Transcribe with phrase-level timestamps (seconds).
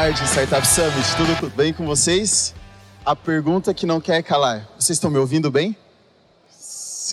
[0.00, 1.14] Tarde, Startup Summit.
[1.14, 2.54] Tudo bem com vocês?
[3.04, 4.66] A pergunta que não quer calar.
[4.78, 5.76] Vocês estão me ouvindo bem?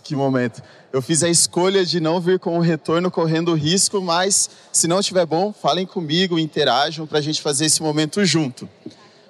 [0.01, 0.63] Que momento.
[0.93, 5.01] Eu fiz a escolha de não vir com o retorno correndo risco, mas se não
[5.01, 8.69] estiver bom, falem comigo, interajam para a gente fazer esse momento junto.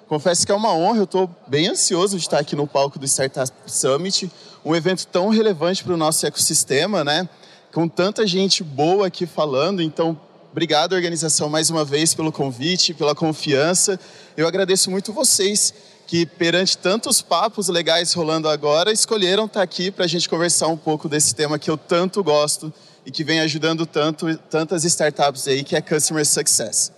[0.06, 3.08] Confesso que é uma honra, eu estou bem ansioso de estar aqui no palco do
[3.08, 4.30] Startup Summit,
[4.64, 7.28] um evento tão relevante para o nosso ecossistema, né?
[7.72, 10.16] Com tanta gente boa aqui falando, então
[10.58, 13.96] obrigado organização mais uma vez pelo convite, pela confiança.
[14.36, 15.72] Eu agradeço muito vocês
[16.04, 20.76] que perante tantos papos legais rolando agora, escolheram estar aqui para a gente conversar um
[20.76, 22.74] pouco desse tema que eu tanto gosto
[23.06, 26.90] e que vem ajudando tanto tantas startups aí, que é Customer Success.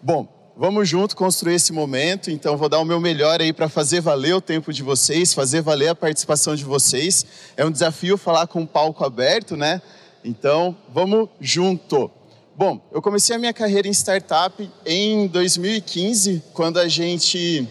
[0.00, 0.26] Bom,
[0.56, 4.34] vamos junto construir esse momento, então vou dar o meu melhor aí para fazer valer
[4.34, 7.26] o tempo de vocês, fazer valer a participação de vocês.
[7.54, 9.82] É um desafio falar com o palco aberto, né?
[10.24, 12.10] Então, vamos junto.
[12.56, 17.68] Bom, eu comecei a minha carreira em startup em 2015, quando a gente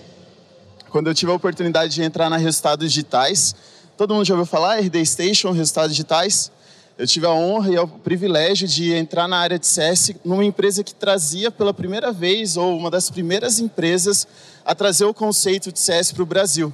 [0.89, 3.55] quando eu tive a oportunidade de entrar na Resultados Digitais.
[3.95, 6.51] Todo mundo já ouviu falar RD Station, Resultados Digitais?
[6.97, 10.83] Eu tive a honra e o privilégio de entrar na área de CS numa empresa
[10.83, 14.27] que trazia pela primeira vez, ou uma das primeiras empresas,
[14.65, 16.73] a trazer o conceito de CS para o Brasil.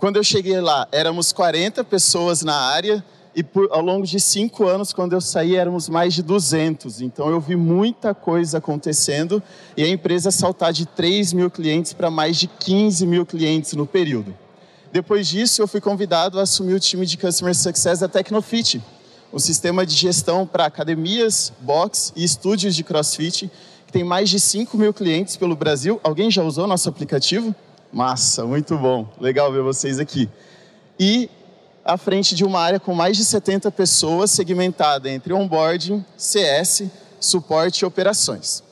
[0.00, 4.66] Quando eu cheguei lá, éramos 40 pessoas na área e por, ao longo de cinco
[4.66, 7.00] anos, quando eu saí, éramos mais de 200.
[7.00, 9.42] Então eu vi muita coisa acontecendo
[9.76, 13.86] e a empresa saltar de 3 mil clientes para mais de 15 mil clientes no
[13.86, 14.34] período.
[14.92, 18.82] Depois disso, eu fui convidado a assumir o time de Customer Success da Tecnofit,
[19.32, 23.50] um sistema de gestão para academias, box e estúdios de crossfit,
[23.86, 25.98] que tem mais de 5 mil clientes pelo Brasil.
[26.04, 27.54] Alguém já usou nosso aplicativo?
[27.90, 29.08] Massa, muito bom.
[29.18, 30.28] Legal ver vocês aqui.
[31.00, 31.30] E
[31.84, 36.84] à frente de uma área com mais de 70 pessoas, segmentada entre onboarding, CS,
[37.20, 38.62] suporte e operações.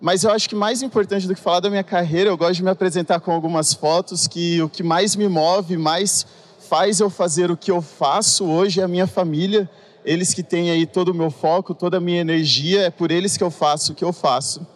[0.00, 2.64] Mas eu acho que mais importante do que falar da minha carreira, eu gosto de
[2.64, 6.26] me apresentar com algumas fotos que o que mais me move, mais
[6.68, 9.70] faz eu fazer o que eu faço hoje é a minha família,
[10.04, 13.36] eles que têm aí todo o meu foco, toda a minha energia, é por eles
[13.36, 14.66] que eu faço o que eu faço.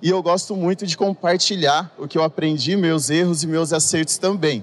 [0.00, 4.18] E eu gosto muito de compartilhar o que eu aprendi, meus erros e meus acertos
[4.18, 4.62] também.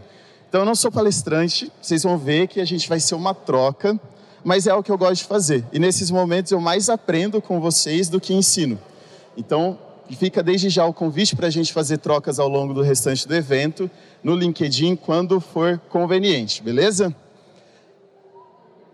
[0.54, 4.00] Então eu não sou palestrante, vocês vão ver que a gente vai ser uma troca,
[4.44, 5.66] mas é o que eu gosto de fazer.
[5.74, 8.80] E nesses momentos eu mais aprendo com vocês do que ensino.
[9.36, 9.80] Então
[10.12, 13.34] fica desde já o convite para a gente fazer trocas ao longo do restante do
[13.34, 13.90] evento
[14.24, 17.16] no LinkedIn quando for conveniente, beleza?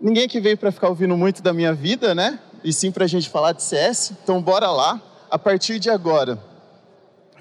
[0.00, 2.40] Ninguém que veio para ficar ouvindo muito da minha vida, né?
[2.64, 4.14] E sim para a gente falar de CS.
[4.24, 4.98] Então bora lá.
[5.30, 6.42] A partir de agora,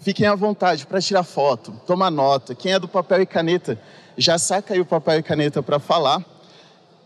[0.02, 2.54] fiquem à vontade para tirar foto, tomar nota.
[2.54, 3.80] Quem é do papel e caneta,
[4.18, 6.24] já saca aí o papel e caneta para falar.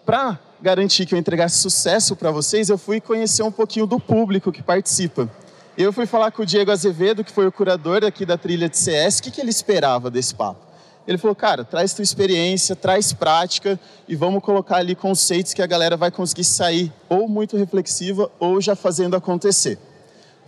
[0.06, 4.52] Para garantir que eu entregasse sucesso para vocês, eu fui conhecer um pouquinho do público
[4.52, 5.30] que participa.
[5.78, 8.78] Eu fui falar com o Diego Azevedo, que foi o curador aqui da trilha de
[8.78, 10.74] CS, o que, que ele esperava desse papo?
[11.08, 15.68] Ele falou, cara, traz tua experiência, traz prática e vamos colocar ali conceitos que a
[15.68, 19.78] galera vai conseguir sair ou muito reflexiva ou já fazendo acontecer.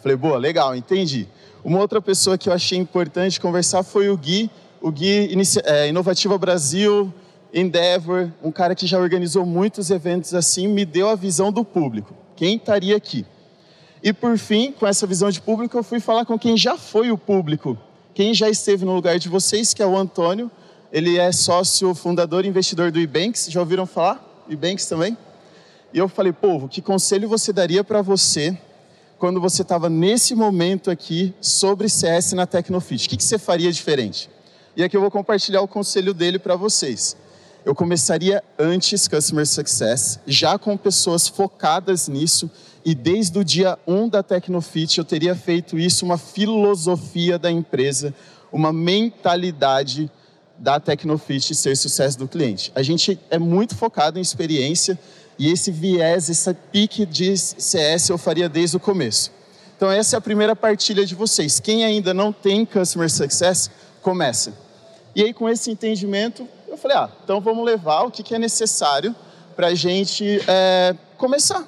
[0.01, 1.27] Falei, boa, legal, entendi.
[1.63, 4.49] Uma outra pessoa que eu achei importante conversar foi o Gui,
[4.85, 7.11] o Gui é, Inovativa Brasil,
[7.51, 12.13] Endeavor, um cara que já organizou muitos eventos assim, me deu a visão do público.
[12.35, 13.25] Quem estaria aqui?
[14.03, 17.09] E por fim, com essa visão de público, eu fui falar com quem já foi
[17.09, 17.75] o público,
[18.13, 20.51] quem já esteve no lugar de vocês, que é o Antônio.
[20.93, 23.47] Ele é sócio, fundador e investidor do Ebanks.
[23.49, 24.23] Já ouviram falar?
[24.47, 25.17] Ebanks também?
[25.91, 28.55] E eu falei, povo, que conselho você daria para você
[29.17, 33.07] quando você estava nesse momento aqui sobre CS na Tecnofit?
[33.07, 34.34] O que, que você faria diferente?
[34.77, 37.15] E aqui eu vou compartilhar o conselho dele para vocês.
[37.63, 42.51] Eu começaria antes Customer Success, já com pessoas focadas nisso,
[42.83, 48.13] e desde o dia 1 da Tecnofit eu teria feito isso uma filosofia da empresa,
[48.51, 50.11] uma mentalidade
[50.57, 52.69] da Tecnofit ser sucesso do cliente.
[52.75, 54.99] A gente é muito focado em experiência
[55.39, 59.31] e esse viés, esse pique de CS eu faria desde o começo.
[59.77, 61.61] Então essa é a primeira partilha de vocês.
[61.61, 63.71] Quem ainda não tem Customer Success,
[64.01, 64.64] começa
[65.15, 69.15] e aí, com esse entendimento, eu falei: ah, então vamos levar o que, é necessário
[69.55, 71.65] para a gente é, começar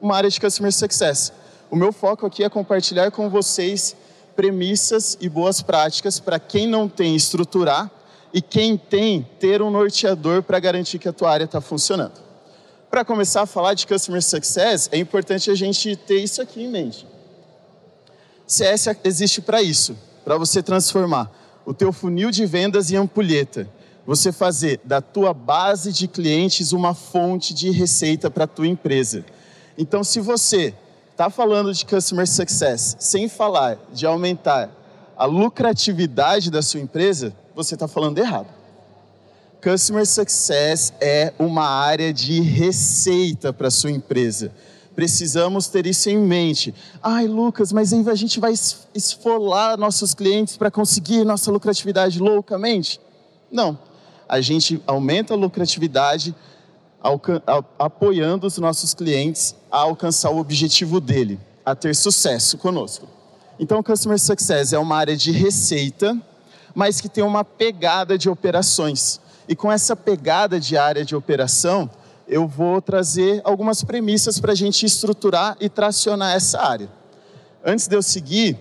[0.00, 1.32] uma área de Customer Success.
[1.68, 3.96] O meu foco aqui é compartilhar com vocês
[4.36, 7.90] premissas e boas práticas para quem não tem estruturar
[8.32, 12.20] e quem tem ter um norteador para garantir que a tua área está funcionando.
[12.88, 16.68] Para começar a falar de Customer Success, é importante a gente ter isso aqui em
[16.68, 17.04] mente.
[18.46, 21.39] CS existe para isso, para você transformar
[21.70, 23.70] o teu funil de vendas em ampulheta.
[24.04, 29.24] Você fazer da tua base de clientes uma fonte de receita para a tua empresa.
[29.78, 30.74] Então, se você
[31.12, 34.68] está falando de Customer Success sem falar de aumentar
[35.16, 38.48] a lucratividade da sua empresa, você está falando errado.
[39.62, 44.50] Customer Success é uma área de receita para sua empresa.
[45.00, 46.74] Precisamos ter isso em mente.
[47.02, 48.52] Ai, Lucas, mas a gente vai
[48.94, 53.00] esfolar nossos clientes para conseguir nossa lucratividade loucamente?
[53.50, 53.78] Não.
[54.28, 56.34] A gente aumenta a lucratividade
[57.78, 63.08] apoiando os nossos clientes a alcançar o objetivo dele, a ter sucesso conosco.
[63.58, 66.14] Então, Customer Success é uma área de receita,
[66.74, 69.18] mas que tem uma pegada de operações.
[69.48, 71.88] E com essa pegada de área de operação,
[72.30, 76.88] eu vou trazer algumas premissas para a gente estruturar e tracionar essa área.
[77.64, 78.56] Antes de eu seguir,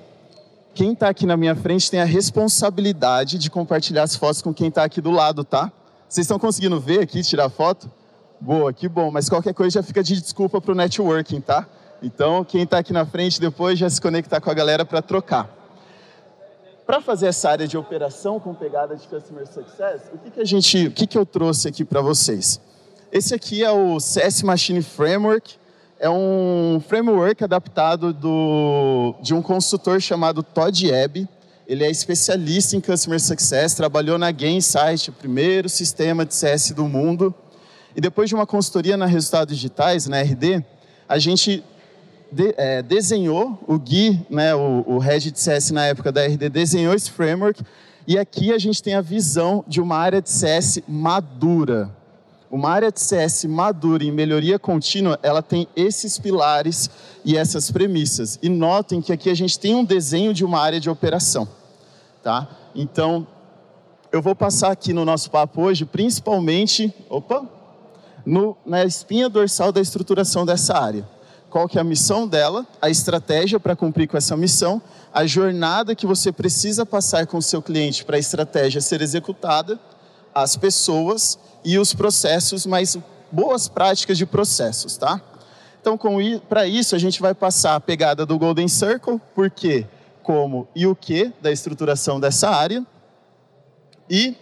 [0.74, 4.70] quem está aqui na minha frente tem a responsabilidade de compartilhar as fotos com quem
[4.70, 5.72] está aqui do lado, tá?
[6.08, 7.92] Vocês estão conseguindo ver aqui, tirar foto?
[8.42, 9.12] Boa, que bom.
[9.12, 11.68] Mas qualquer coisa já fica de desculpa para o networking, tá?
[12.02, 15.48] Então, quem está aqui na frente depois já se conectar com a galera para trocar.
[16.88, 20.46] Para fazer essa área de operação com pegada de Customer Success, o que, que a
[20.46, 22.60] gente, o que, que eu trouxe aqui para vocês?
[23.12, 25.56] Esse aqui é o CS Machine Framework.
[26.00, 31.28] É um framework adaptado do, de um consultor chamado Todd Ebb.
[31.68, 36.88] Ele é especialista em Customer Success, trabalhou na Gainsight, o primeiro sistema de CS do
[36.88, 37.34] mundo.
[37.96, 40.64] E depois de uma consultoria na Resultados Digitais, na RD,
[41.08, 41.64] a gente
[42.32, 46.48] de, é, desenhou, o Gui, né, o, o head de CS na época da RD,
[46.50, 47.64] desenhou esse framework.
[48.08, 51.98] E aqui a gente tem a visão de uma área de CS madura.
[52.52, 56.90] Uma área de CS madura em melhoria contínua, ela tem esses pilares
[57.24, 58.40] e essas premissas.
[58.42, 61.48] E notem que aqui a gente tem um desenho de uma área de operação.
[62.24, 62.48] Tá?
[62.74, 63.28] Então,
[64.12, 66.94] eu vou passar aqui no nosso papo hoje, principalmente...
[67.10, 67.60] Opa!
[68.26, 71.08] no, na espinha dorsal da estruturação dessa área.
[71.50, 74.80] Qual que é a missão dela, a estratégia para cumprir com essa missão,
[75.12, 79.80] a jornada que você precisa passar com o seu cliente para a estratégia ser executada,
[80.34, 82.98] as pessoas e os processos, mas
[83.32, 85.22] boas práticas de processos, tá?
[85.82, 85.98] Então,
[86.48, 89.86] para isso, a gente vai passar a pegada do Golden Circle, por quê,
[90.22, 92.86] como e o que da estruturação dessa área.
[94.10, 94.36] E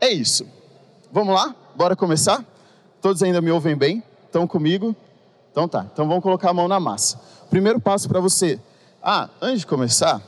[0.00, 0.46] é isso.
[1.10, 1.54] Vamos lá?
[1.74, 2.44] Bora começar?
[3.00, 4.02] Todos ainda me ouvem bem?
[4.26, 4.94] Estão comigo?
[5.50, 5.86] Então tá.
[5.92, 7.20] Então vamos colocar a mão na massa.
[7.50, 8.58] Primeiro passo para você.
[9.02, 10.22] Ah, antes de começar,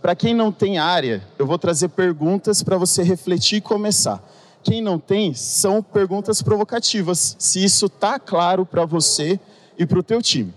[0.00, 4.22] para quem não tem área, eu vou trazer perguntas para você refletir e começar.
[4.62, 9.38] Quem não tem, são perguntas provocativas, se isso tá claro para você
[9.78, 10.54] e para o teu time.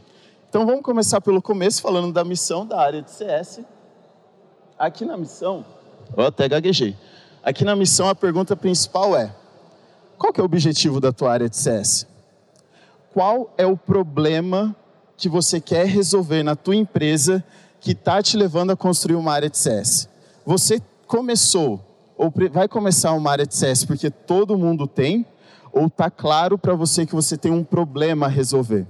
[0.49, 3.61] Então vamos começar pelo começo, falando da missão da área de CS.
[4.77, 5.65] Aqui na missão,
[6.15, 6.95] eu até gaguejei.
[7.41, 9.33] Aqui na missão a pergunta principal é:
[10.17, 12.07] qual que é o objetivo da tua área de CS?
[13.13, 14.75] Qual é o problema
[15.17, 17.43] que você quer resolver na tua empresa
[17.83, 20.07] que está te levando a construir uma área de CS?
[20.45, 21.81] Você começou
[22.17, 25.25] ou vai começar uma área de CS porque todo mundo tem
[25.73, 28.87] ou está claro para você que você tem um problema a resolver?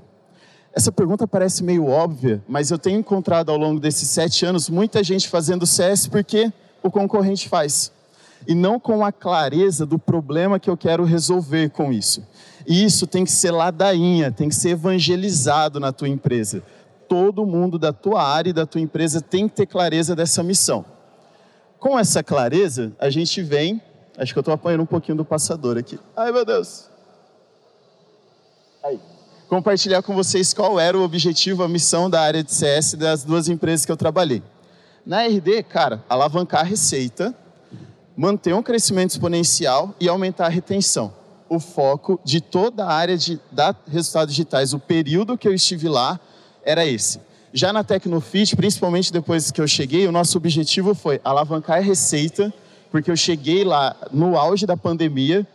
[0.72, 5.04] Essa pergunta parece meio óbvia, mas eu tenho encontrado ao longo desses sete anos muita
[5.04, 7.92] gente fazendo CS porque o concorrente faz
[8.48, 12.24] e não com a clareza do problema que eu quero resolver com isso.
[12.68, 16.62] E isso tem que ser ladainha, tem que ser evangelizado na tua empresa.
[17.14, 20.84] Todo mundo da tua área e da tua empresa tem que ter clareza dessa missão.
[21.78, 23.80] Com essa clareza, a gente vem.
[24.18, 26.00] Acho que eu estou apanhando um pouquinho do passador aqui.
[26.18, 26.90] Ai, meu Deus.
[28.84, 29.00] Aí.
[29.48, 33.48] Compartilhar com vocês qual era o objetivo, a missão da área de CS das duas
[33.48, 34.42] empresas que eu trabalhei.
[35.06, 37.36] Na RD, cara, alavancar a receita
[38.18, 41.14] manter um crescimento exponencial e aumentar a retenção.
[41.48, 45.88] O foco de toda a área de da resultados digitais, o período que eu estive
[45.88, 46.20] lá,
[46.66, 47.20] era esse.
[47.54, 52.52] Já na Tecnofit, principalmente depois que eu cheguei, o nosso objetivo foi alavancar a receita,
[52.92, 55.46] porque eu cheguei lá no auge da pandemia.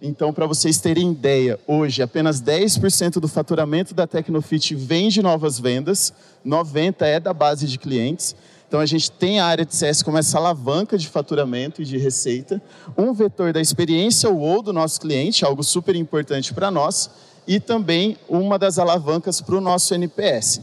[0.00, 5.58] Então, para vocês terem ideia, hoje apenas 10% do faturamento da Tecnofit vem de novas
[5.58, 6.12] vendas,
[6.44, 8.34] 90% é da base de clientes.
[8.68, 11.98] Então a gente tem a área de CS como essa alavanca de faturamento e de
[11.98, 12.60] receita,
[12.98, 17.10] um vetor da experiência ou do nosso cliente, algo super importante para nós,
[17.46, 20.60] e também uma das alavancas para o nosso NPS.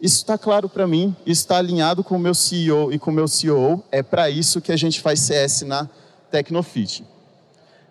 [0.00, 3.26] Isso está claro para mim, está alinhado com o meu CEO e com o meu
[3.26, 5.88] CEO, é para isso que a gente faz CS na
[6.30, 7.04] Tecnofit.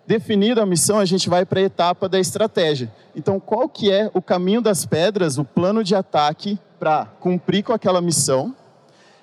[0.06, 2.92] Definida a missão, a gente vai para a etapa da estratégia.
[3.14, 7.72] Então, qual que é o caminho das pedras, o plano de ataque para cumprir com
[7.72, 8.54] aquela missão?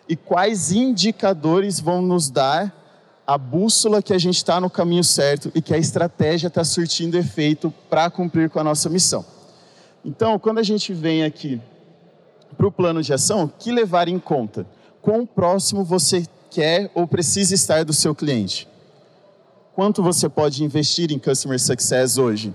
[0.08, 2.83] e quais indicadores vão nos dar
[3.26, 7.18] a bússola que a gente está no caminho certo e que a estratégia está surtindo
[7.18, 9.26] efeito para cumprir com a nossa missão.
[10.04, 11.62] Então, quando a gente vem aqui
[12.58, 14.66] para o plano de ação, que levar em conta?
[15.02, 18.68] Quão próximo você quer ou precisa estar do seu cliente?
[19.74, 22.54] Quanto você pode investir em Customer Success hoje?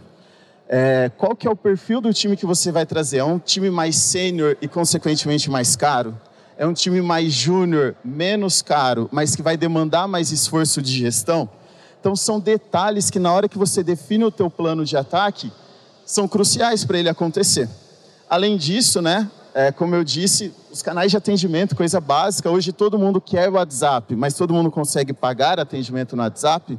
[0.68, 3.18] É, qual que é o perfil do time que você vai trazer?
[3.18, 6.14] É um time mais sênior e, consequentemente, mais caro?
[6.58, 11.48] É um time mais júnior, menos caro, mas que vai demandar mais esforço de gestão?
[12.00, 15.52] Então, são detalhes que, na hora que você define o teu plano de ataque,
[16.04, 17.68] são cruciais para ele acontecer.
[18.28, 22.50] Além disso, né, é, como eu disse, os canais de atendimento, coisa básica.
[22.50, 26.76] Hoje todo mundo quer o WhatsApp, mas todo mundo consegue pagar atendimento no WhatsApp.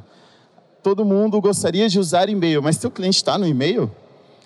[0.82, 3.90] Todo mundo gostaria de usar e-mail, mas teu cliente está no e-mail?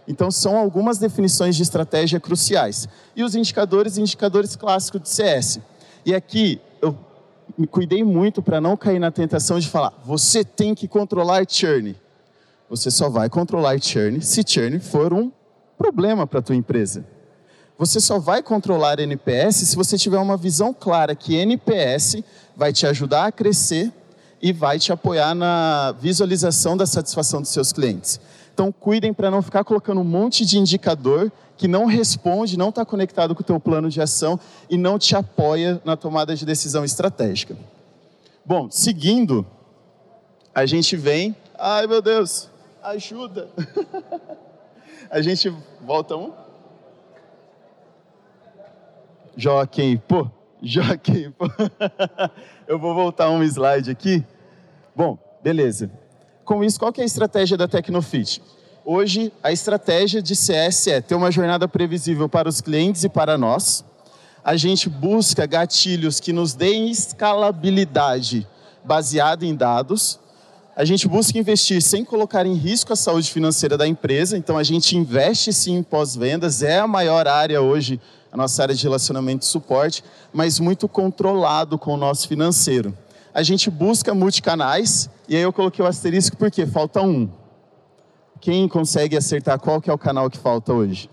[0.07, 2.89] Então são algumas definições de estratégia cruciais.
[3.17, 5.61] E os indicadores, indicadores clássicos de CS.
[6.05, 6.97] E aqui eu
[7.57, 11.97] me cuidei muito para não cair na tentação de falar, você tem que controlar churn.
[12.69, 15.31] Você só vai controlar churn se churn for um
[15.79, 17.05] problema para a tua empresa.
[17.77, 22.23] Você só vai controlar NPS se você tiver uma visão clara que NPS
[22.57, 23.93] vai te ajudar a crescer
[24.41, 28.21] e vai te apoiar na visualização da satisfação dos seus clientes.
[28.55, 32.85] Então, cuidem para não ficar colocando um monte de indicador que não responde, não está
[32.85, 34.39] conectado com o teu plano de ação
[34.71, 37.57] e não te apoia na tomada de decisão estratégica.
[38.47, 39.45] Bom, seguindo,
[40.55, 41.35] a gente vem...
[41.59, 42.49] Ai, meu Deus,
[42.81, 43.49] ajuda!
[45.11, 46.33] a gente volta um...
[49.37, 50.31] Joaquim, pô,
[50.63, 51.47] Joaquim, pô.
[52.69, 54.25] Eu vou voltar um slide aqui.
[54.95, 55.91] Bom, beleza.
[56.45, 58.43] Com isso, qual é a estratégia da Tecnofit?
[58.85, 63.39] Hoje, a estratégia de CS é ter uma jornada previsível para os clientes e para
[63.39, 63.83] nós.
[64.45, 68.47] A gente busca gatilhos que nos deem escalabilidade
[68.85, 70.21] baseada em dados.
[70.77, 74.37] A gente busca investir sem colocar em risco a saúde financeira da empresa.
[74.37, 76.63] Então, a gente investe sim em pós-vendas.
[76.63, 77.99] É a maior área hoje
[78.31, 82.93] a nossa área de relacionamento e suporte, mas muito controlado com o nosso financeiro.
[83.35, 87.29] A gente busca multicanais, e aí eu coloquei o asterisco porque falta um.
[88.41, 91.11] Quem consegue acertar qual que é o canal que falta hoje?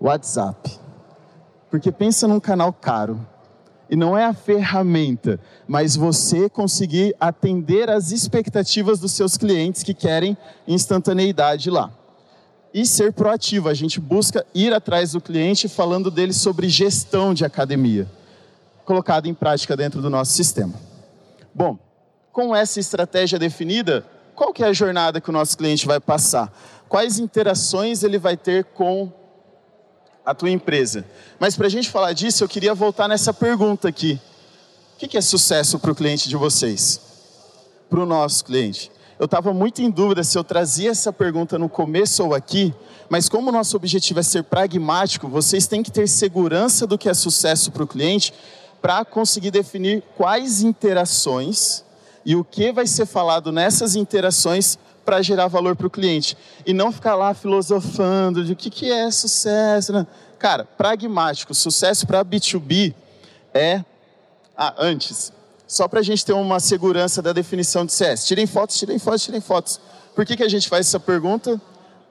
[0.00, 0.80] WhatsApp.
[1.70, 3.24] Porque pensa num canal caro.
[3.88, 9.94] E não é a ferramenta, mas você conseguir atender às expectativas dos seus clientes que
[9.94, 11.92] querem instantaneidade lá
[12.74, 13.68] e ser proativo.
[13.68, 18.08] A gente busca ir atrás do cliente falando dele sobre gestão de academia,
[18.84, 20.74] colocado em prática dentro do nosso sistema.
[21.54, 21.78] Bom,
[22.32, 26.52] com essa estratégia definida, qual que é a jornada que o nosso cliente vai passar?
[26.88, 29.12] Quais interações ele vai ter com
[30.24, 31.04] a tua empresa?
[31.38, 34.20] Mas para a gente falar disso, eu queria voltar nessa pergunta aqui.
[34.94, 37.00] O que é sucesso para o cliente de vocês?
[37.90, 38.90] Para o nosso cliente?
[39.18, 42.74] Eu estava muito em dúvida se eu trazia essa pergunta no começo ou aqui,
[43.08, 47.08] mas como o nosso objetivo é ser pragmático, vocês têm que ter segurança do que
[47.08, 48.32] é sucesso para o cliente
[48.82, 51.84] para conseguir definir quais interações
[52.24, 56.36] e o que vai ser falado nessas interações para gerar valor para o cliente.
[56.66, 59.92] E não ficar lá filosofando de o que, que é sucesso.
[59.92, 60.06] Né?
[60.38, 62.92] Cara, pragmático, sucesso para B2B
[63.54, 63.84] é.
[64.56, 65.32] Ah, antes,
[65.66, 68.26] só para a gente ter uma segurança da definição de CS.
[68.26, 69.80] Tirem fotos, tirem fotos, tirem fotos.
[70.14, 71.60] Por que, que a gente faz essa pergunta?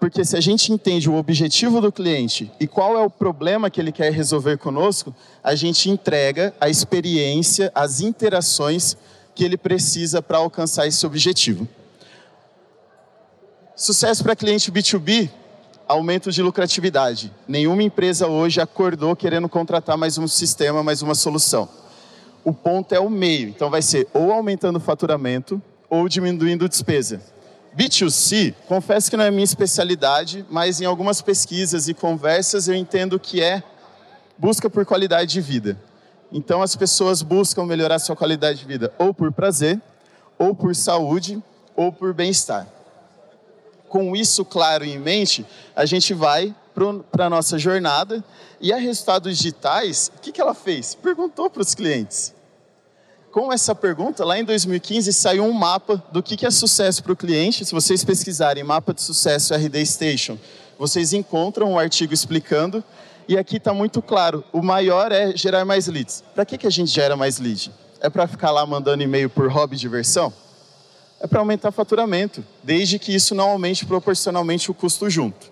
[0.01, 3.79] Porque se a gente entende o objetivo do cliente e qual é o problema que
[3.79, 8.97] ele quer resolver conosco, a gente entrega a experiência, as interações
[9.33, 11.67] que ele precisa para alcançar esse objetivo.
[13.75, 15.29] Sucesso para cliente B2B,
[15.87, 17.31] aumento de lucratividade.
[17.47, 21.69] Nenhuma empresa hoje acordou querendo contratar mais um sistema, mais uma solução
[22.43, 23.49] o ponto é o meio.
[23.49, 27.21] Então vai ser ou aumentando o faturamento ou diminuindo a despesa.
[27.77, 33.19] B2C, confesso que não é minha especialidade, mas em algumas pesquisas e conversas eu entendo
[33.19, 33.63] que é
[34.37, 35.79] busca por qualidade de vida.
[36.31, 39.79] Então as pessoas buscam melhorar sua qualidade de vida ou por prazer,
[40.37, 41.41] ou por saúde,
[41.75, 42.67] ou por bem-estar.
[43.87, 46.55] Com isso claro em mente, a gente vai
[47.11, 48.23] para a nossa jornada.
[48.59, 50.95] E a Resultados Digitais, o que, que ela fez?
[50.95, 52.33] Perguntou para os clientes.
[53.31, 57.15] Com essa pergunta, lá em 2015, saiu um mapa do que, é sucesso para o
[57.15, 57.63] cliente.
[57.63, 60.37] Se vocês pesquisarem mapa de sucesso RD Station,
[60.77, 62.83] vocês encontram um artigo explicando.
[63.29, 66.21] E aqui está muito claro, o maior é gerar mais leads.
[66.35, 67.71] Para que, que a gente gera mais lead?
[68.01, 70.33] É para ficar lá mandando e-mail por hobby diversão?
[71.17, 75.49] É para aumentar faturamento, desde que isso não aumente proporcionalmente o custo junto.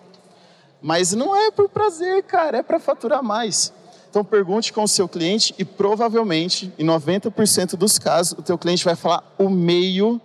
[0.81, 3.71] Mas não é por prazer, cara, é para faturar mais.
[4.09, 8.83] Então pergunte com o seu cliente e provavelmente, em 90% dos casos, o teu cliente
[8.83, 10.19] vai falar o meio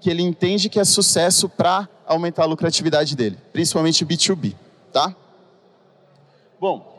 [0.00, 4.54] que ele entende que é sucesso para aumentar a lucratividade dele, principalmente B2B,
[4.92, 5.14] tá?
[6.60, 6.90] Bom,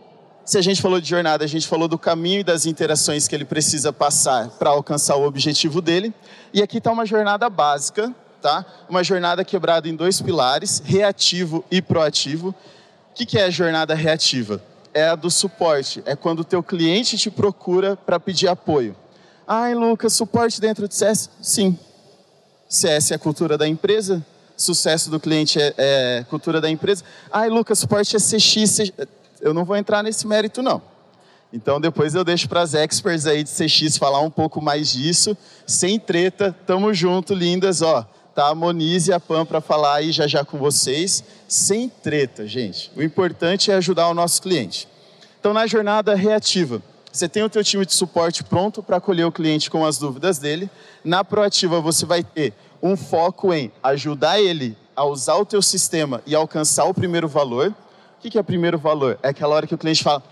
[0.46, 3.36] Se a gente falou de jornada, a gente falou do caminho e das interações que
[3.36, 6.14] ele precisa passar para alcançar o objetivo dele.
[6.54, 8.66] E aqui está uma jornada básica, tá?
[8.90, 12.50] Uma jornada quebrada em dois pilares, reativo e proativo.
[12.50, 14.62] O que, que é a jornada reativa?
[14.94, 16.04] É a do suporte.
[16.06, 18.96] É quando o teu cliente te procura para pedir apoio.
[19.48, 21.30] Ai, Lucas, suporte dentro de CS?
[21.42, 21.78] Sim.
[22.70, 27.04] CS é a cultura da empresa, sucesso do cliente é, é cultura da empresa.
[27.32, 28.92] Ai, Lucas, suporte é CX.
[29.42, 30.82] Eu não vou entrar nesse mérito, não.
[31.52, 35.38] Então, depois eu deixo para as experts aí de CX falar um pouco mais disso.
[35.68, 37.84] Sem treta, tamo junto, lindas.
[37.84, 38.04] Ó,
[38.34, 41.24] tá a Monize e a Pam para falar aí já já com vocês.
[41.48, 42.92] Sem treta, gente.
[42.96, 44.88] O importante é ajudar o nosso cliente.
[45.40, 49.32] Então, na jornada reativa, você tem o teu time de suporte pronto para acolher o
[49.32, 50.70] cliente com as dúvidas dele.
[51.04, 56.22] Na proativa, você vai ter um foco em ajudar ele a usar o teu sistema
[56.26, 57.74] e alcançar o primeiro valor
[58.24, 59.20] que, que é primeiro valor?
[59.22, 60.24] É aquela hora que o cliente fala,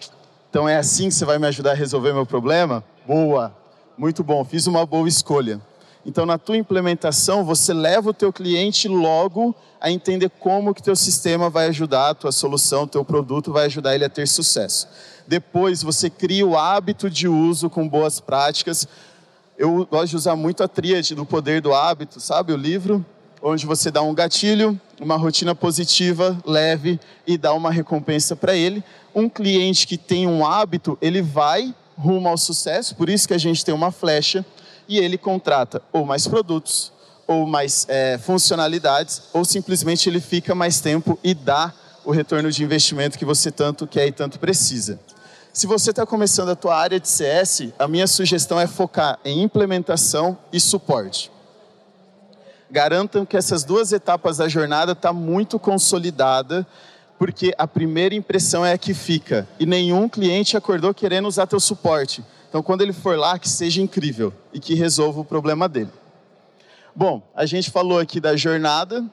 [0.50, 2.81] então é assim que você vai me ajudar a resolver meu problema?
[3.05, 3.53] Boa,
[3.98, 5.60] muito bom, fiz uma boa escolha.
[6.05, 10.96] Então, na tua implementação, você leva o teu cliente logo a entender como que teu
[10.96, 14.88] sistema vai ajudar a tua solução, teu produto vai ajudar ele a ter sucesso.
[15.27, 18.88] Depois, você cria o hábito de uso com boas práticas.
[19.58, 22.51] Eu gosto de usar muito a tríade do poder do hábito, sabe?
[22.51, 23.05] O livro
[23.41, 28.84] onde você dá um gatilho, uma rotina positiva, leve e dá uma recompensa para ele.
[29.15, 33.38] Um cliente que tem um hábito, ele vai rumo ao sucesso, por isso que a
[33.38, 34.46] gente tem uma flecha
[34.98, 36.91] e ele contrata ou mais produtos,
[37.27, 42.63] ou mais é, funcionalidades, ou simplesmente ele fica mais tempo e dá o retorno de
[42.63, 45.00] investimento que você tanto quer e tanto precisa.
[45.53, 49.41] Se você está começando a tua área de CS, a minha sugestão é focar em
[49.41, 51.31] implementação e suporte
[52.72, 56.65] garantam que essas duas etapas da jornada está muito consolidada,
[57.20, 59.48] porque a primeira impressão é a que fica.
[59.59, 62.24] E nenhum cliente acordou querendo usar teu suporte.
[62.51, 65.90] Então, quando ele for lá, que seja incrível e que resolva o problema dele.
[66.94, 69.05] Bom, a gente falou aqui da jornada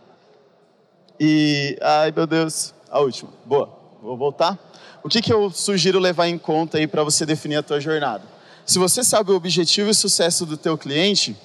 [1.21, 3.31] e, ai meu Deus, a última.
[3.47, 3.71] Boa,
[4.03, 4.59] vou voltar.
[5.05, 8.25] O que, que eu sugiro levar em conta aí para você definir a tua jornada?
[8.67, 11.37] Se você sabe o objetivo e sucesso do teu cliente,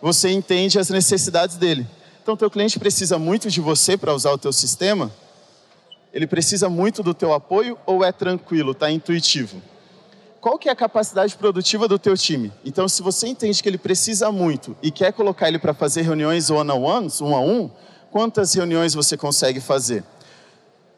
[0.00, 1.84] você entende as necessidades dele.
[2.22, 5.10] Então, teu cliente precisa muito de você para usar o teu sistema?
[6.12, 9.60] Ele precisa muito do teu apoio ou é tranquilo, está intuitivo?
[10.40, 12.50] Qual que é a capacidade produtiva do teu time?
[12.64, 16.48] Então, se você entende que ele precisa muito e quer colocar ele para fazer reuniões
[16.48, 17.70] one-on-ones, um a um,
[18.10, 20.02] quantas reuniões você consegue fazer?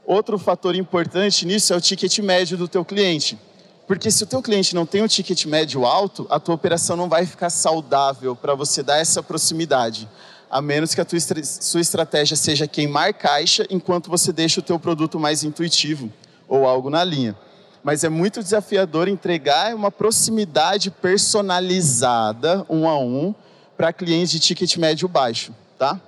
[0.06, 3.36] Outro fator importante nisso é o ticket médio do teu cliente.
[3.84, 7.08] Porque se o teu cliente não tem um ticket médio alto, a tua operação não
[7.08, 10.08] vai ficar saudável para você dar essa proximidade.
[10.48, 14.78] A menos que a tua sua estratégia seja queimar caixa enquanto você deixa o teu
[14.78, 16.12] produto mais intuitivo
[16.46, 17.36] ou algo na linha.
[17.82, 23.34] Mas é muito desafiador entregar uma proximidade personalizada, um a um,
[23.76, 26.00] para clientes de ticket médio baixo, tá?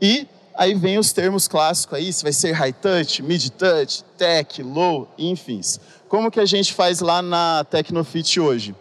[0.00, 4.62] E aí vem os termos clássicos aí, se vai ser high touch, mid touch, tech,
[4.62, 5.60] low, enfim.
[6.08, 8.74] Como que a gente faz lá na Tecnofit hoje?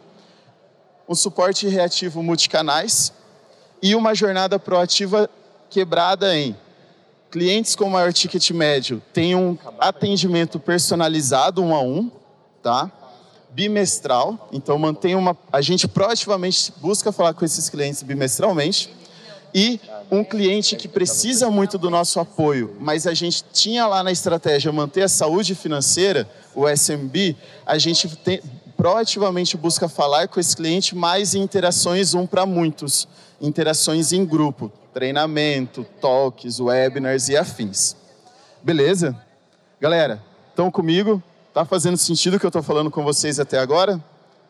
[1.07, 3.11] Um suporte reativo multicanais
[3.81, 5.29] e uma jornada proativa
[5.69, 6.55] quebrada em
[7.29, 12.09] clientes com maior ticket médio têm um atendimento personalizado um a um,
[12.61, 12.91] tá?
[13.49, 15.35] Bimestral, então mantém uma.
[15.51, 18.89] A gente proativamente busca falar com esses clientes bimestralmente
[19.53, 19.79] e
[20.11, 24.71] um cliente que precisa muito do nosso apoio, mas a gente tinha lá na estratégia
[24.71, 28.41] manter a saúde financeira, o SMB, a gente tem,
[28.75, 33.07] proativamente busca falar com esse cliente mais em interações um para muitos,
[33.41, 37.95] interações em grupo, treinamento, talks, webinars e afins.
[38.61, 39.15] Beleza?
[39.79, 41.21] Galera, estão comigo?
[41.57, 43.99] Tá fazendo sentido o que eu estou falando com vocês até agora?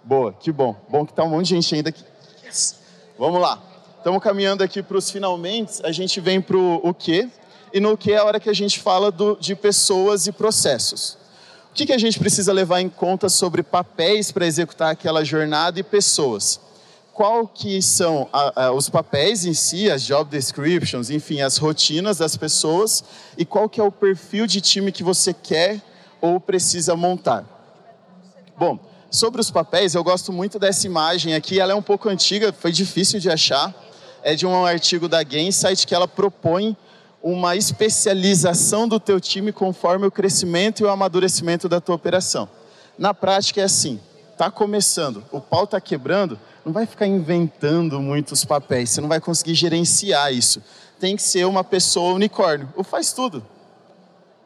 [0.03, 0.75] Boa, que bom.
[0.89, 2.03] Bom que tá um monte de gente ainda aqui.
[2.45, 2.75] Yes.
[3.17, 3.63] Vamos lá.
[3.97, 7.29] Estamos caminhando aqui para os finalmente, a gente vem para o que,
[7.73, 11.17] e no que é a hora que a gente fala do, de pessoas e processos.
[11.71, 15.79] O que, que a gente precisa levar em conta sobre papéis para executar aquela jornada
[15.79, 16.59] e pessoas?
[17.13, 22.17] Qual que são a, a, os papéis em si, as job descriptions, enfim, as rotinas
[22.17, 23.01] das pessoas
[23.37, 25.81] e qual que é o perfil de time que você quer
[26.21, 27.45] ou precisa montar?
[28.57, 32.51] Bom, sobre os papéis, eu gosto muito dessa imagem aqui, ela é um pouco antiga,
[32.51, 33.73] foi difícil de achar,
[34.23, 36.75] é de um artigo da Gainsight que ela propõe
[37.21, 42.49] uma especialização do teu time conforme o crescimento e o amadurecimento da tua operação.
[42.97, 43.99] Na prática é assim,
[44.37, 49.21] tá começando, o pau tá quebrando, não vai ficar inventando muitos papéis, você não vai
[49.21, 50.61] conseguir gerenciar isso.
[50.99, 53.45] Tem que ser uma pessoa unicórnio, ou faz tudo.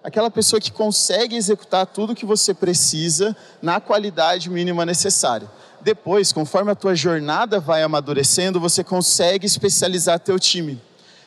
[0.04, 5.50] Aquela pessoa que consegue executar tudo que você precisa na qualidade mínima necessária.
[5.82, 10.82] Depois, conforme a tua jornada vai amadurecendo, você consegue especializar teu time.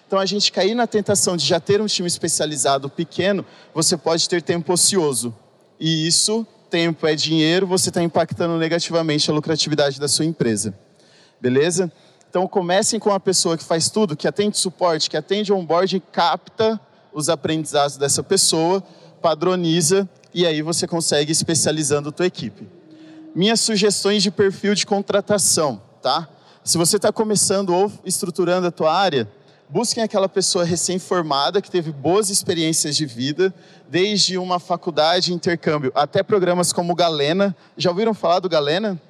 [0.06, 4.28] Então, a gente cair na tentação de já ter um time especializado pequeno, você pode
[4.28, 5.34] ter tempo ocioso.
[5.78, 10.74] E isso, tempo é dinheiro, você está impactando negativamente a lucratividade da sua empresa.
[11.40, 11.90] Beleza?
[12.28, 16.80] Então, comecem com a pessoa que faz tudo, que atende suporte, que atende onboarding, capta
[17.14, 18.82] os aprendizados dessa pessoa,
[19.22, 22.68] padroniza e aí você consegue especializando a tua equipe.
[23.34, 26.28] Minhas sugestões de perfil de contratação, tá?
[26.64, 29.28] Se você está começando ou estruturando a tua área,
[29.68, 33.54] busquem aquela pessoa recém-formada que teve boas experiências de vida,
[33.88, 37.56] desde uma faculdade intercâmbio até programas como Galena.
[37.76, 39.00] Já ouviram falar do Galena?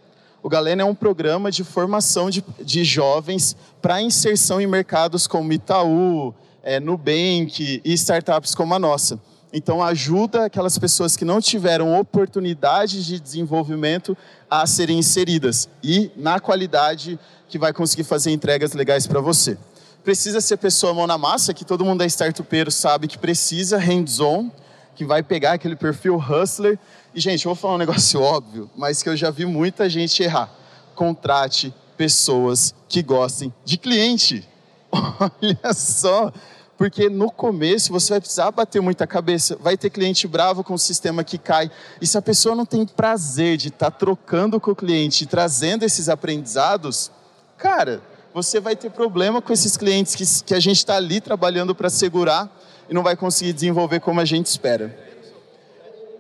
[0.43, 5.53] O Galena é um programa de formação de, de jovens para inserção em mercados como
[5.53, 9.21] Itaú, é, Nubank e startups como a nossa.
[9.53, 14.17] Então, ajuda aquelas pessoas que não tiveram oportunidade de desenvolvimento
[14.51, 19.57] a serem inseridas e na qualidade que vai conseguir fazer entregas legais para você.
[20.03, 24.51] Precisa ser pessoa mão na massa, que todo mundo é startupeiro sabe que precisa, hands-on,
[24.97, 26.77] que vai pegar aquele perfil hustler.
[27.15, 30.21] E, gente, eu vou falar um negócio óbvio, mas que eu já vi muita gente
[30.21, 30.51] errar.
[30.97, 34.49] Contrate pessoas que gostem de cliente.
[35.43, 36.33] Olha só,
[36.77, 40.79] porque no começo você vai precisar bater muita cabeça, vai ter cliente bravo com o
[40.79, 41.71] sistema que cai.
[42.01, 45.85] E se a pessoa não tem prazer de estar tá trocando com o cliente, trazendo
[45.85, 47.11] esses aprendizados,
[47.57, 48.03] cara,
[48.33, 51.89] você vai ter problema com esses clientes que, que a gente está ali trabalhando para
[51.89, 52.51] segurar
[52.89, 55.05] e não vai conseguir desenvolver como a gente espera.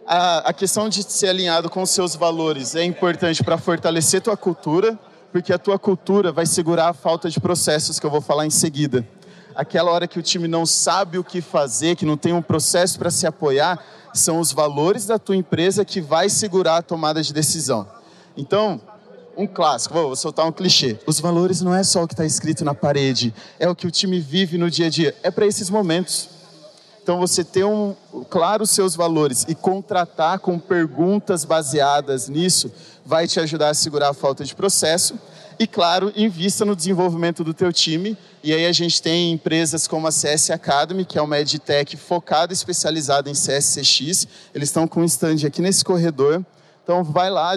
[0.06, 4.37] A, a questão de ser alinhado com os seus valores é importante para fortalecer tua
[4.37, 4.98] cultura,
[5.35, 8.51] porque a tua cultura vai segurar a falta de processos que eu vou falar em
[8.51, 9.05] seguida
[9.53, 12.99] aquela hora que o time não sabe o que fazer, que não tem um processo
[12.99, 17.33] para se apoiar, são os valores da tua empresa que vai segurar a tomada de
[17.33, 17.87] decisão.
[18.37, 18.81] Então,
[19.37, 20.99] um clássico, vou soltar um clichê.
[21.07, 23.90] Os valores não é só o que está escrito na parede, é o que o
[23.90, 25.14] time vive no dia a dia.
[25.23, 26.34] É para esses momentos.
[27.04, 27.94] Então, você ter um,
[28.30, 32.72] claro os seus valores e contratar com perguntas baseadas nisso
[33.04, 35.14] vai te ajudar a segurar a falta de processo
[35.58, 38.16] e, claro, invista no desenvolvimento do teu time.
[38.42, 42.54] E aí a gente tem empresas como a CS Academy, que é uma edtech focada,
[42.54, 44.26] especializada em CSCX.
[44.54, 46.42] Eles estão com um stand aqui nesse corredor.
[46.82, 47.54] Então, vai lá,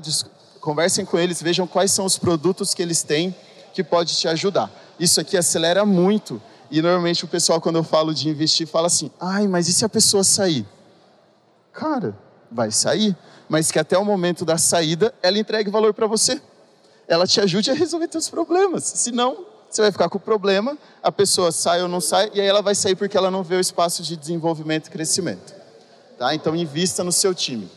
[0.60, 3.34] conversem com eles, vejam quais são os produtos que eles têm
[3.74, 4.70] que pode te ajudar.
[5.00, 6.42] Isso aqui acelera muito.
[6.70, 9.86] E normalmente o pessoal, quando eu falo de investir, fala assim: ai, mas e se
[9.86, 10.66] a pessoa sair?
[11.74, 12.18] Cara,
[12.52, 13.16] vai sair,
[13.48, 16.42] mas que até o momento da saída ela entregue valor para você
[17.08, 18.84] ela te ajude a resolver seus problemas.
[18.84, 22.48] Senão, você vai ficar com o problema, a pessoa sai ou não sai, e aí
[22.48, 25.56] ela vai sair porque ela não vê o espaço de desenvolvimento e crescimento.
[26.20, 26.36] Tá?
[26.36, 27.70] Então, invista no seu time.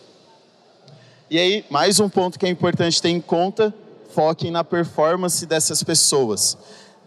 [1.31, 3.73] E aí, mais um ponto que é importante ter em conta,
[4.13, 6.59] foquem na performance dessas pessoas.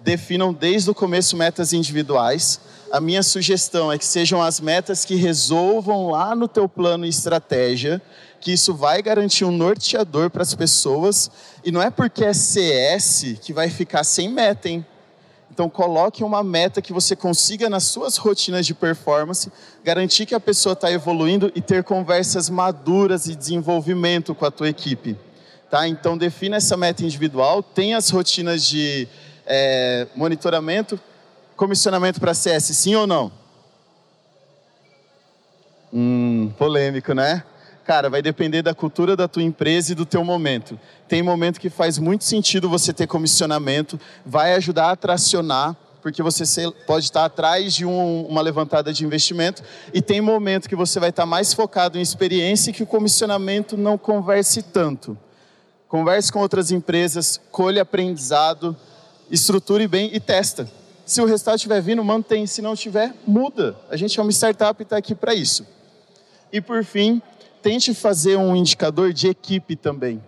[0.04, 2.60] Definam desde o começo metas individuais.
[2.92, 7.10] A minha sugestão é que sejam as metas que resolvam lá no teu plano e
[7.10, 8.02] estratégia,
[8.42, 11.32] que isso vai garantir um norteador para as pessoas
[11.64, 14.86] e não é porque é CS que vai ficar sem meta, hein?
[15.50, 19.50] Então coloque uma meta que você consiga nas suas rotinas de performance
[19.86, 24.68] garantir que a pessoa está evoluindo e ter conversas maduras e desenvolvimento com a tua
[24.68, 25.16] equipe.
[25.70, 25.88] Tá?
[25.88, 29.08] Então defina essa meta individual, tenha as rotinas de
[29.46, 31.00] é, monitoramento,
[31.56, 33.32] comissionamento para CS, sim ou não?
[35.94, 37.44] Hum, polêmico, né?
[37.86, 40.80] Cara, vai depender da cultura da tua empresa e do teu momento.
[41.08, 46.44] Tem momento que faz muito sentido você ter comissionamento, vai ajudar a tracionar, porque você
[46.88, 49.62] pode estar atrás de um, uma levantada de investimento,
[49.94, 53.78] e tem momento que você vai estar mais focado em experiência e que o comissionamento
[53.78, 55.18] não converse tanto.
[55.88, 58.76] Converse com outras empresas, colhe aprendizado,
[59.30, 60.70] estruture bem e testa.
[61.06, 62.48] Se o resultado estiver vindo, mantém.
[62.48, 63.76] Se não tiver, muda.
[63.90, 65.66] A gente é uma startup e está aqui para isso.
[66.52, 67.22] E por fim,
[67.62, 70.24] tente fazer um indicador de equipe também.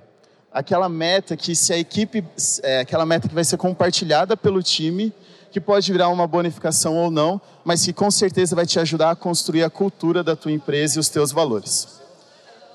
[0.52, 2.24] Aquela meta que se a equipe,
[2.64, 5.14] é, aquela meta que vai ser compartilhada pelo time,
[5.52, 9.16] que pode virar uma bonificação ou não, mas que com certeza vai te ajudar a
[9.16, 12.02] construir a cultura da tua empresa e os teus valores.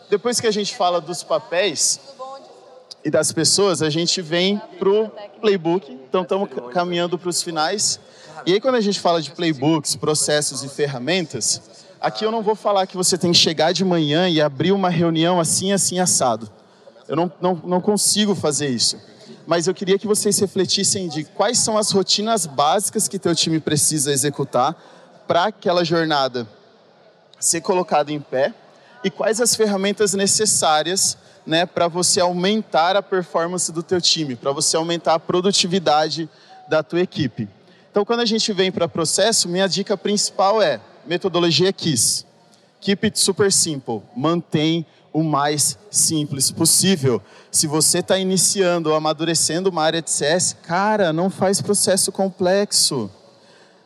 [0.09, 2.00] Depois que a gente fala dos papéis
[3.04, 5.10] e das pessoas, a gente vem pro
[5.40, 5.90] playbook.
[6.08, 7.98] Então estamos caminhando para os finais.
[8.46, 11.62] E aí quando a gente fala de playbooks, processos e ferramentas,
[12.00, 14.88] Aqui eu não vou falar que você tem que chegar de manhã e abrir uma
[14.88, 16.50] reunião assim, assim, assado.
[17.06, 18.98] Eu não, não, não consigo fazer isso.
[19.46, 23.60] Mas eu queria que vocês refletissem de quais são as rotinas básicas que teu time
[23.60, 24.74] precisa executar
[25.28, 26.48] para aquela jornada
[27.38, 28.54] ser colocado em pé
[29.02, 34.52] e quais as ferramentas necessárias né, para você aumentar a performance do teu time, para
[34.52, 36.28] você aumentar a produtividade
[36.68, 37.48] da tua equipe.
[37.90, 42.24] Então, quando a gente vem para processo, minha dica principal é metodologia KISS.
[42.80, 44.02] Keep it super simple.
[44.16, 47.20] Mantém o mais simples possível.
[47.50, 53.10] Se você está iniciando ou amadurecendo uma área de CS, cara, não faz processo complexo.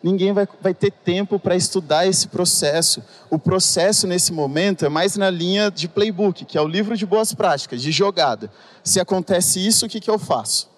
[0.05, 3.03] Ninguém vai, vai ter tempo para estudar esse processo.
[3.31, 7.07] O processo, nesse momento, é mais na linha de playbook, que é o livro de
[7.07, 8.51] boas práticas, de jogada.
[8.83, 10.69] Se acontece isso, o que, que eu faço?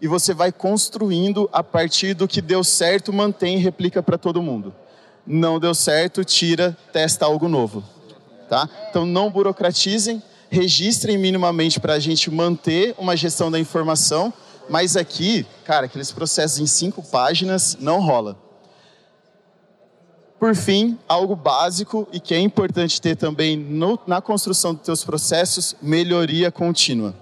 [0.00, 4.40] E você vai construindo a partir do que deu certo, mantém e replica para todo
[4.40, 4.72] mundo.
[5.26, 7.82] Não deu certo, tira, testa algo novo.
[8.48, 8.68] Tá?
[8.88, 14.32] Então não burocratizem, registrem minimamente para a gente manter uma gestão da informação,
[14.68, 18.51] mas aqui, cara, aqueles processos em cinco páginas não rola.
[20.42, 25.04] Por fim, algo básico e que é importante ter também no, na construção dos teus
[25.04, 27.14] processos, melhoria contínua.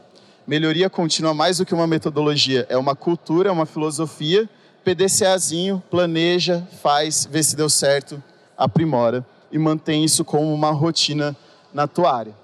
[0.46, 4.48] Melhoria contínua mais do que uma metodologia, é uma cultura, é uma filosofia.
[4.82, 8.22] PDCAzinho, planeja, faz, vê se deu certo,
[8.56, 11.36] aprimora e mantém isso como uma rotina
[11.74, 12.34] na tua área.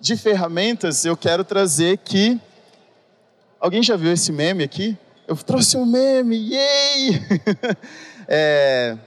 [0.00, 2.36] De ferramentas, eu quero trazer que.
[3.60, 4.98] Alguém já viu esse meme aqui?
[5.28, 7.22] Eu trouxe um meme, yay!
[8.26, 8.98] é...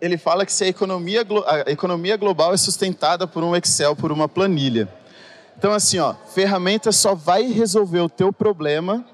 [0.00, 4.12] Ele fala que se a economia, a economia global é sustentada por um Excel, por
[4.12, 4.88] uma planilha.
[5.56, 9.04] Então, assim, ó, ferramenta só vai resolver o teu problema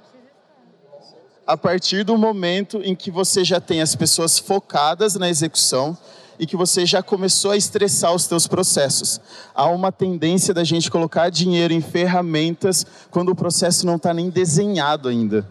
[1.46, 5.96] a partir do momento em que você já tem as pessoas focadas na execução,
[6.42, 9.20] e que você já começou a estressar os teus processos.
[9.54, 14.28] Há uma tendência da gente colocar dinheiro em ferramentas quando o processo não está nem
[14.28, 15.46] desenhado ainda.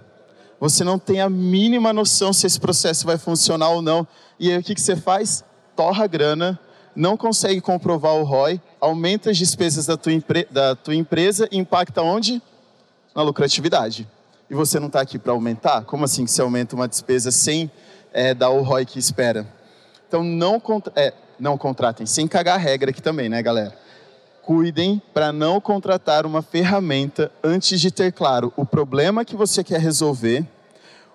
[0.62, 4.08] Você não tem a mínima noção se esse processo vai funcionar ou não.
[4.40, 5.44] E aí o que, que você faz?
[5.76, 6.60] Torra a grana,
[6.96, 10.14] não consegue comprovar o ROI, aumenta as despesas da tua,
[10.52, 12.40] da tua empresa e impacta onde?
[13.16, 14.08] Na lucratividade.
[14.52, 15.84] E você não está aqui para aumentar?
[15.86, 17.72] Como assim que você aumenta uma despesa sem
[18.14, 19.48] é, dar o ROI que espera?
[20.08, 20.62] Então não,
[20.96, 23.76] é, não contratem, sem cagar a regra aqui também, né, galera?
[24.42, 29.80] Cuidem para não contratar uma ferramenta antes de ter claro o problema que você quer
[29.80, 30.46] resolver,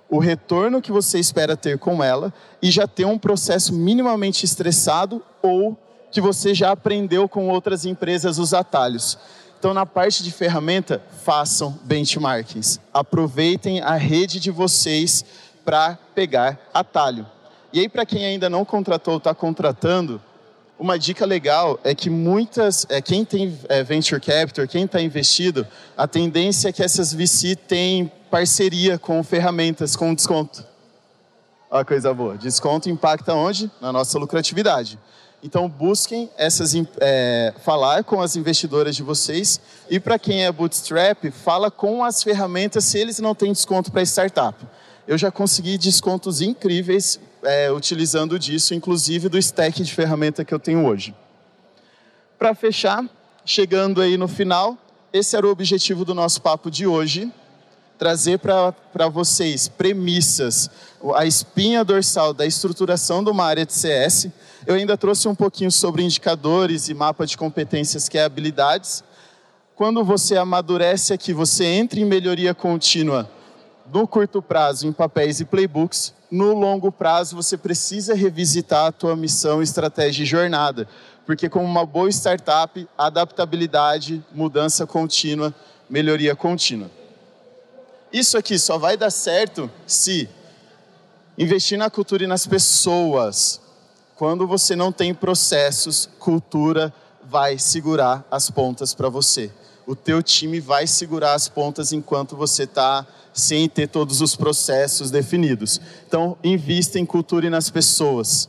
[0.09, 5.23] o retorno que você espera ter com ela e já ter um processo minimamente estressado
[5.43, 5.77] ou
[6.11, 9.19] que você já aprendeu com outras empresas os atalhos.
[9.59, 12.79] Então, na parte de ferramenta, façam benchmarkings.
[12.93, 15.25] Aproveitem a rede de vocês
[15.65, 17.27] para pegar atalho.
[17.73, 20.23] E aí, para quem ainda não contratou, está contratando,
[20.79, 25.67] uma dica legal é que muitas, é, quem tem é, venture capital, quem está investido,
[25.97, 30.65] a tendência é que essas VC têm parceria com ferramentas com desconto.
[31.71, 32.37] Olha coisa boa.
[32.37, 33.71] Desconto impacta onde?
[33.81, 34.99] Na nossa lucratividade.
[35.43, 41.31] Então busquem essas, é, falar com as investidoras de vocês e para quem é bootstrap,
[41.31, 44.57] fala com as ferramentas se eles não têm desconto para startup.
[45.07, 50.59] Eu já consegui descontos incríveis é, utilizando disso, inclusive do stack de ferramenta que eu
[50.59, 51.15] tenho hoje.
[52.37, 53.05] Para fechar,
[53.45, 54.77] chegando aí no final,
[55.13, 57.33] esse era o objetivo do nosso papo de hoje,
[57.97, 60.69] trazer para vocês premissas,
[61.15, 64.29] a espinha dorsal da estruturação de uma área de CS.
[64.67, 69.05] Eu ainda trouxe um pouquinho sobre indicadores e mapa de competências, que é habilidades.
[69.77, 73.36] Quando você amadurece aqui, você entra em melhoria contínua
[73.93, 79.15] no curto prazo em papéis e playbooks, no longo prazo você precisa revisitar a tua
[79.15, 80.89] missão, estratégia e jornada,
[81.25, 85.55] porque como uma boa startup, adaptabilidade, mudança contínua,
[85.89, 86.91] melhoria contínua.
[88.13, 90.29] Isso aqui só vai dar certo se
[91.37, 93.61] investir na cultura e nas pessoas.
[94.15, 99.51] Quando você não tem processos, cultura vai segurar as pontas para você.
[99.87, 105.11] O teu time vai segurar as pontas enquanto você está sem ter todos os processos
[105.11, 105.81] definidos.
[106.09, 108.49] Então, invista em cultura e nas pessoas.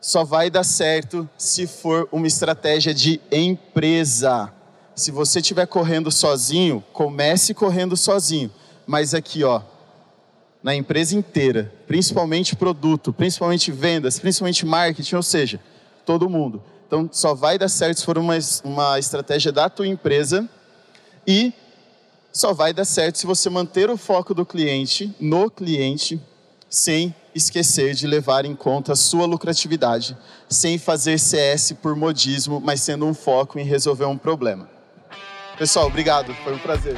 [0.00, 4.50] Só vai dar certo se for uma estratégia de empresa.
[4.94, 8.50] Se você estiver correndo sozinho, comece correndo sozinho.
[8.86, 9.60] Mas aqui, ó,
[10.62, 15.60] na empresa inteira, principalmente produto, principalmente vendas, principalmente marketing, ou seja,
[16.06, 16.62] todo mundo.
[16.88, 20.48] Então, só vai dar certo se for uma, uma estratégia da tua empresa
[21.26, 21.52] e
[22.32, 26.18] só vai dar certo se você manter o foco do cliente no cliente,
[26.70, 30.16] sem esquecer de levar em conta a sua lucratividade,
[30.48, 34.66] sem fazer CS por modismo, mas sendo um foco em resolver um problema.
[35.58, 36.96] Pessoal, obrigado, foi um prazer.